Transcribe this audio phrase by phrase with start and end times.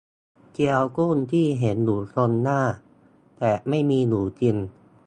[0.53, 2.61] เกี๊ยวกุ้งที่เห็นอยู่ตรงหน้า
[3.39, 4.55] แต่ไม่มีอยู่จริง